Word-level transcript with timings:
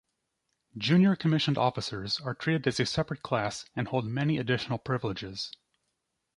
Junior 0.75 1.15
commissioned 1.15 1.59
officers 1.59 2.19
are 2.21 2.33
treated 2.33 2.65
as 2.65 2.79
a 2.79 2.87
separate 2.87 3.21
class, 3.21 3.65
and 3.75 3.89
hold 3.89 4.03
many 4.05 4.39
additional 4.39 4.79
privileges. 4.79 5.51